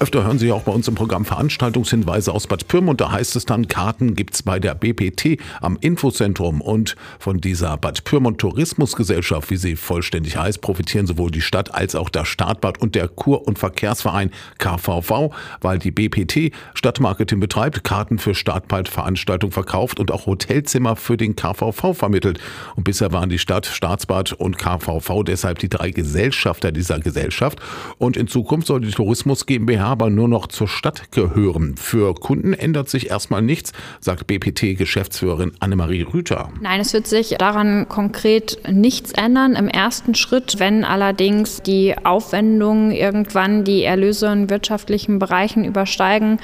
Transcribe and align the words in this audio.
Öfter 0.00 0.24
hören 0.24 0.40
Sie 0.40 0.50
auch 0.50 0.62
bei 0.62 0.72
uns 0.72 0.88
im 0.88 0.96
Programm 0.96 1.24
Veranstaltungshinweise 1.24 2.32
aus 2.32 2.48
Bad 2.48 2.66
Pyrmont. 2.66 3.00
Da 3.00 3.12
heißt 3.12 3.36
es 3.36 3.46
dann, 3.46 3.68
Karten 3.68 4.16
gibt's 4.16 4.42
bei 4.42 4.58
der 4.58 4.74
BPT 4.74 5.40
am 5.60 5.78
Infozentrum. 5.80 6.60
Und 6.60 6.96
von 7.20 7.40
dieser 7.40 7.76
Bad 7.76 8.02
Pyrmont 8.02 8.40
Tourismusgesellschaft, 8.40 9.50
wie 9.50 9.56
sie 9.56 9.76
vollständig 9.76 10.36
heißt, 10.36 10.60
profitieren 10.60 11.06
sowohl 11.06 11.30
die 11.30 11.40
Stadt 11.40 11.72
als 11.72 11.94
auch 11.94 12.10
das 12.10 12.26
Stadtbad 12.26 12.80
und 12.80 12.96
der 12.96 13.06
Kur- 13.06 13.46
und 13.46 13.56
Verkehrsverein 13.58 14.32
KVV, 14.58 15.32
weil 15.60 15.78
die 15.78 15.92
BPT 15.92 16.52
Stadtmarketing 16.74 17.38
betreibt, 17.38 17.84
Karten 17.84 18.18
für 18.18 18.34
Stadtbad-Veranstaltungen 18.34 19.52
verkauft 19.52 20.00
und 20.00 20.10
auch 20.10 20.26
Hotelzimmer 20.26 20.96
für 20.96 21.16
den 21.16 21.36
KVV 21.36 21.94
vermittelt. 21.94 22.40
Und 22.74 22.82
bisher 22.82 23.12
waren 23.12 23.28
die 23.28 23.38
Stadt, 23.38 23.66
Staatsbad 23.66 24.32
und 24.32 24.58
KVV 24.58 25.22
deshalb 25.22 25.60
die 25.60 25.68
drei 25.68 25.92
Gesellschafter 25.92 26.72
dieser 26.72 26.98
Gesellschaft. 26.98 27.60
Und 27.98 28.16
in 28.16 28.26
Zukunft 28.26 28.66
soll 28.66 28.80
die 28.80 28.90
Tourismus 28.90 29.46
GmbH 29.46 29.83
aber 29.84 30.10
nur 30.10 30.28
noch 30.28 30.46
zur 30.46 30.68
Stadt 30.68 31.12
gehören. 31.12 31.76
Für 31.76 32.14
Kunden 32.14 32.52
ändert 32.52 32.88
sich 32.88 33.10
erstmal 33.10 33.42
nichts, 33.42 33.72
sagt 34.00 34.26
BPT-Geschäftsführerin 34.26 35.52
Annemarie 35.60 36.02
Rüther. 36.02 36.50
Nein, 36.60 36.80
es 36.80 36.92
wird 36.92 37.06
sich 37.06 37.36
daran 37.38 37.88
konkret 37.88 38.58
nichts 38.70 39.12
ändern 39.12 39.54
im 39.54 39.68
ersten 39.68 40.14
Schritt. 40.14 40.58
Wenn 40.58 40.84
allerdings 40.84 41.62
die 41.62 41.94
Aufwendungen 42.04 42.90
irgendwann 42.90 43.64
die 43.64 43.84
Erlöse 43.84 44.26
in 44.26 44.50
wirtschaftlichen 44.50 45.18
Bereichen 45.18 45.64
übersteigen, 45.64 46.38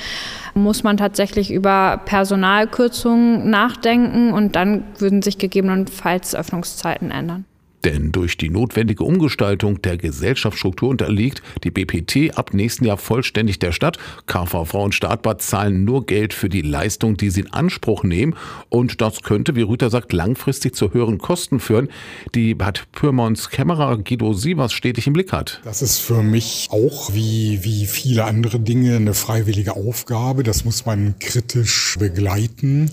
muss 0.55 0.83
man 0.83 0.97
tatsächlich 0.97 1.51
über 1.51 2.01
Personalkürzungen 2.05 3.51
nachdenken 3.51 4.33
und 4.33 4.57
dann 4.57 4.85
würden 4.99 5.23
sich 5.23 5.39
gegebenenfalls 5.39 6.35
Öffnungszeiten 6.35 7.11
ändern. 7.11 7.45
Denn 7.85 8.13
durch 8.13 8.37
die 8.37 8.51
notwendige 8.51 9.05
Umgestaltung 9.05 9.81
der 9.83 9.97
Gesellschaftsstruktur 9.97 10.91
unterliegt 10.91 11.43
die 11.65 11.71
BPT 11.71 12.37
ab 12.37 12.53
nächsten 12.53 12.85
Jahr 12.85 12.99
vollständig 12.99 13.59
der 13.59 13.73
Stadt. 13.73 13.99
KVV 14.27 14.75
und 14.75 14.95
Stadtbad 14.95 15.41
zahlen 15.41 15.85
nur 15.85 16.05
Geld 16.05 16.35
für 16.35 16.49
die 16.49 16.63
Leistung, 16.63 17.17
die 17.17 17.31
sie 17.31 17.41
in 17.41 17.53
Anspruch 17.53 18.05
nehmen. 18.05 18.35
Und 18.69 19.01
das 19.01 19.23
könnte, 19.23 19.57
wie 19.57 19.63
Rüther 19.63 19.89
sagt, 19.89 20.13
langfristig 20.13 20.75
zu 20.75 20.93
höheren 20.93 21.19
Kosten 21.19 21.61
führen, 21.61 21.89
die 22.35 22.55
Bad 22.55 22.87
Pyrmonts 22.93 23.49
Kämmerer 23.51 23.97
Guido 23.99 24.35
Sievers 24.35 24.73
stetig 24.73 25.07
im 25.07 25.15
Blick 25.15 25.33
hat. 25.33 25.61
Das 25.65 25.81
ist 25.81 25.99
für 25.99 26.23
mich 26.23 26.69
auch 26.71 27.15
wie, 27.15 27.61
wie 27.63 27.87
viele 27.87 28.25
andere 28.25 28.61
Dinge 28.61 28.97
eine 28.97 29.15
freiwillige 29.15 29.77
Aufgabe. 29.77 30.43
Das 30.43 30.65
muss 30.65 30.85
man 30.85 31.15
kritisch 31.19 31.97
begleiten. 31.99 32.91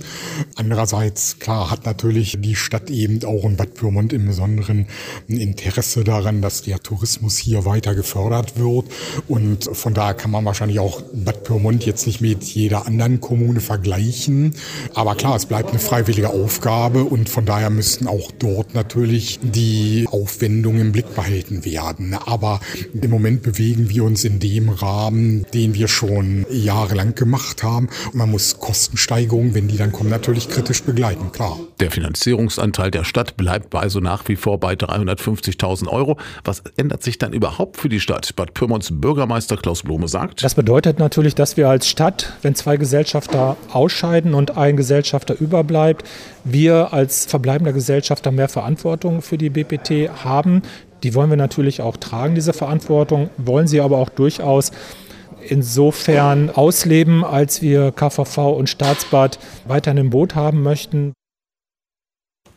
Andererseits, 0.56 1.39
klar, 1.39 1.72
hat 1.72 1.86
natürlich 1.86 2.38
die 2.39 2.56
Stadt 2.56 2.89
eben 2.89 3.23
auch 3.26 3.44
in 3.44 3.58
Bad 3.58 3.73
Pyrmont 3.73 4.14
im 4.14 4.28
Besonderen 4.28 4.77
ein 5.30 5.38
Interesse 5.38 6.03
daran, 6.03 6.42
dass 6.42 6.61
der 6.61 6.80
Tourismus 6.80 7.38
hier 7.38 7.66
weiter 7.66 7.95
gefördert 7.95 8.58
wird. 8.59 8.86
Und 9.28 9.70
von 9.73 9.94
daher 9.94 10.14
kann 10.14 10.31
man 10.31 10.45
wahrscheinlich 10.45 10.80
auch 10.80 11.02
Bad 11.14 11.44
Pyrmont 11.44 11.86
jetzt 11.86 12.06
nicht 12.06 12.22
mit 12.22 12.44
jeder 12.44 12.86
anderen 12.86 13.22
Kommune 13.22 13.59
vergleichen. 13.59 14.53
Aber 14.94 15.16
klar, 15.16 15.36
es 15.36 15.45
bleibt 15.45 15.70
eine 15.70 15.80
freiwillige 15.80 16.30
Aufgabe 16.30 17.03
und 17.03 17.30
von 17.30 17.45
daher 17.45 17.70
müssten 17.70 18.08
auch 18.08 18.31
dort 18.31 18.73
natürlich 18.73 19.39
die 19.42 20.05
Aufwendungen 20.11 20.81
im 20.81 20.92
Blick 20.92 21.16
behalten 21.16 21.66
werden. 21.66 22.14
Aber 22.14 22.59
im 22.94 23.09
Moment 23.09 23.44
bewegen 23.44 23.89
wir 23.89 24.03
uns 24.03 24.23
in 24.23 24.39
dem 24.39 24.70
Rahmen, 24.70 25.45
den 25.53 25.73
wir 25.73 25.88
schon 25.88 26.45
jahrelang 26.52 27.16
gemacht 27.16 27.64
haben. 27.64 27.89
Und 28.05 28.16
man 28.16 28.31
muss 28.31 28.59
Kostensteigerungen, 28.59 29.53
wenn 29.53 29.67
die 29.67 29.78
dann 29.78 29.92
kommen, 29.92 30.09
natürlich 30.09 30.50
kritisch 30.50 30.83
begleiten, 30.83 31.31
klar. 31.31 31.58
Der 31.80 31.92
Finanzierungsanteil 31.92 32.92
der 32.92 33.03
Stadt 33.03 33.38
bleibt 33.38 33.73
also 33.75 34.00
nach 34.00 34.28
wie 34.28 34.36
vor 34.36 34.59
bei 34.59 34.67
bei 34.68 34.73
350.000 34.73 35.88
Euro. 35.88 36.18
Was 36.44 36.62
ändert 36.76 37.02
sich 37.02 37.18
dann 37.18 37.32
überhaupt 37.32 37.78
für 37.78 37.88
die 37.88 38.02
Stadt? 38.02 38.36
Bad 38.36 38.54
Pyrmonts 38.54 38.90
Bürgermeister 38.92 39.56
Klaus 39.56 39.84
Blome 39.84 40.10
sagt. 40.10 40.44
Das 40.44 40.56
bedeutet 40.56 41.00
natürlich, 41.00 41.36
dass 41.36 41.56
wir 41.56 41.70
als 41.70 41.88
Stadt, 41.88 42.34
wenn 42.42 42.54
zwei 42.54 42.76
Gesellschafter 42.76 43.56
ausscheiden 43.72 44.34
und 44.34 44.58
ein 44.58 44.76
Gesellschafter 44.76 45.40
überbleibt, 45.40 46.06
wir 46.44 46.92
als 46.92 47.26
verbleibender 47.26 47.72
Gesellschafter 47.72 48.32
mehr 48.32 48.50
Verantwortung 48.50 49.22
für 49.22 49.38
die 49.38 49.50
BPT 49.50 50.10
haben. 50.26 50.64
Die 51.04 51.16
wollen 51.16 51.30
wir 51.30 51.38
natürlich 51.38 51.82
auch 51.82 51.95
tragen, 51.95 52.36
diese 52.36 52.52
Verantwortung, 52.52 53.30
wollen 53.38 53.67
sie 53.67 53.80
aber 53.80 54.00
auch 54.00 54.10
durchaus 54.10 54.72
insofern 55.48 56.50
ausleben, 56.50 57.23
als 57.23 57.61
wir 57.61 57.94
KVV 57.94 58.38
und 58.58 58.70
Staatsbad 58.70 59.39
weiterhin 59.66 59.98
im 59.98 60.10
Boot 60.10 60.36
haben 60.36 60.61
möchten. 60.61 61.14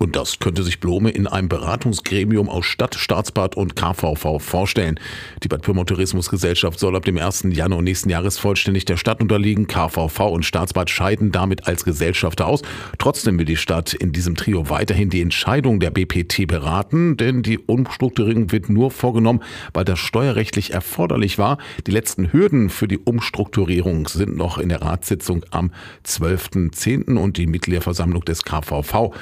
Und 0.03 0.16
das 0.16 0.38
könnte 0.38 0.62
sich 0.62 0.81
Blome 0.81 1.11
in 1.11 1.27
einem 1.27 1.50
Beratungsgremium 1.50 2.49
aus 2.49 2.65
Stadt, 2.65 2.94
Staatsbad 2.94 3.55
und 3.55 3.77
KVV 3.77 4.38
vorstellen. 4.38 4.99
Die 5.43 5.49
Bad 5.49 5.61
Pyrmont 5.61 5.91
Tourismusgesellschaft 5.91 6.81
soll 6.81 6.97
ab 6.97 7.05
dem 7.05 7.19
1. 7.19 7.49
Januar 7.50 7.83
nächsten 7.83 8.09
Jahres 8.09 8.38
vollständig 8.38 8.87
der 8.87 8.97
Stadt 8.97 9.21
unterliegen. 9.21 9.66
KVV 9.66 10.21
und 10.21 10.47
Staatsbad 10.47 10.88
scheiden 10.88 11.33
damit 11.33 11.66
als 11.69 11.84
Gesellschafter 11.84 12.47
aus. 12.47 12.62
Trotzdem 12.97 13.38
will 13.38 13.44
die 13.44 13.59
Stadt 13.59 13.93
in 13.93 14.12
diesem 14.12 14.37
Trio 14.37 14.71
weiterhin 14.71 15.11
die 15.11 15.21
Entscheidung 15.21 15.81
der 15.81 15.91
BPT 15.91 16.47
beraten, 16.47 17.19
denn 17.19 17.43
die 17.43 17.59
Umstrukturierung 17.59 18.53
wird 18.53 18.71
nur 18.71 18.91
vorgenommen, 18.91 19.43
weil 19.75 19.84
das 19.84 19.99
steuerrechtlich 19.99 20.72
erforderlich 20.72 21.37
war. 21.37 21.59
Die 21.87 21.93
letzten 21.93 22.32
Hürden 22.32 22.71
für 22.71 22.88
die 22.88 22.99
Umstrukturierung 22.99 24.09
sind 24.09 24.34
noch 24.34 24.56
in 24.56 24.71
der 24.71 24.81
Ratssitzung 24.81 25.44
am 25.50 25.72
12.10. 26.06 27.19
und 27.19 27.37
die 27.37 27.47
Mitgliederversammlung 27.47 28.25
des 28.25 28.44
KVV 28.44 29.12